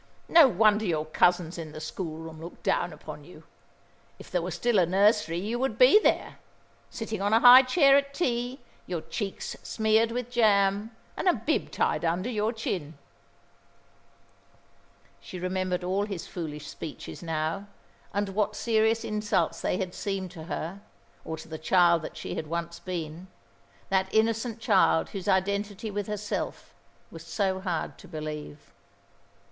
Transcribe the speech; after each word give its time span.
No 0.27 0.47
wonder 0.47 0.83
your 0.83 1.05
cousins 1.05 1.59
in 1.59 1.73
the 1.73 1.79
school 1.79 2.17
room 2.17 2.41
look 2.41 2.63
down 2.63 2.91
upon 2.91 3.23
you. 3.23 3.43
If 4.17 4.31
there 4.31 4.41
were 4.41 4.49
still 4.49 4.79
a 4.79 4.85
nursery, 4.87 5.37
you 5.37 5.59
would 5.59 5.77
be 5.77 5.99
there, 5.99 6.39
sitting 6.89 7.21
on 7.21 7.33
a 7.33 7.39
high 7.39 7.61
chair 7.61 7.95
at 7.97 8.11
tea, 8.11 8.61
your 8.87 9.01
cheeks 9.01 9.55
smeared 9.61 10.11
with 10.11 10.31
jam, 10.31 10.89
and 11.15 11.29
a 11.29 11.33
bib 11.35 11.69
tied 11.69 12.03
under 12.03 12.31
your 12.31 12.51
chin." 12.51 12.97
She 15.19 15.37
remembered 15.37 15.83
all 15.83 16.05
his 16.07 16.25
foolish 16.25 16.65
speeches 16.67 17.21
now, 17.21 17.67
and 18.11 18.29
what 18.29 18.55
serious 18.55 19.03
insults 19.03 19.61
they 19.61 19.77
had 19.77 19.93
seemed 19.93 20.31
to 20.31 20.45
her, 20.45 20.81
or 21.23 21.37
to 21.37 21.47
the 21.47 21.59
child 21.59 22.01
that 22.01 22.17
she 22.17 22.33
had 22.33 22.47
once 22.47 22.79
been 22.79 23.27
that 23.89 24.11
innocent 24.11 24.59
child 24.59 25.09
whose 25.09 25.27
identity 25.27 25.91
with 25.91 26.07
herself 26.07 26.73
was 27.11 27.23
so 27.23 27.59
hard 27.59 27.99
to 27.99 28.07
believe. 28.07 28.71